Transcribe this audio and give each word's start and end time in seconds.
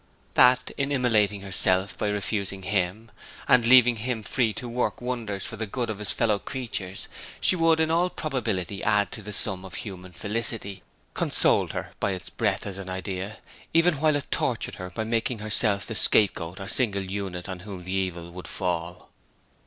That 0.33 0.71
in 0.77 0.91
immolating 0.91 1.41
herself 1.41 1.95
by 1.95 2.09
refusing 2.09 2.63
him, 2.63 3.11
and 3.47 3.63
leaving 3.67 3.97
him 3.97 4.23
free 4.23 4.51
to 4.53 4.67
work 4.67 4.99
wonders 4.99 5.45
for 5.45 5.57
the 5.57 5.67
good 5.67 5.91
of 5.91 5.99
his 5.99 6.09
fellow 6.11 6.39
creatures, 6.39 7.07
she 7.39 7.55
would 7.55 7.79
in 7.79 7.91
all 7.91 8.09
probability 8.09 8.83
add 8.83 9.11
to 9.11 9.21
the 9.21 9.31
sum 9.31 9.63
of 9.63 9.75
human 9.75 10.11
felicity, 10.11 10.81
consoled 11.13 11.73
her 11.73 11.91
by 11.99 12.13
its 12.13 12.31
breadth 12.31 12.65
as 12.65 12.79
an 12.79 12.89
idea 12.89 13.37
even 13.75 13.99
while 14.01 14.15
it 14.15 14.31
tortured 14.31 14.77
her 14.81 14.89
by 14.89 15.03
making 15.03 15.37
herself 15.37 15.85
the 15.85 15.93
scapegoat 15.93 16.59
or 16.59 16.67
single 16.67 17.03
unit 17.03 17.47
on 17.47 17.59
whom 17.59 17.83
the 17.83 17.91
evil 17.93 18.31
would 18.31 18.47
fall. 18.47 19.09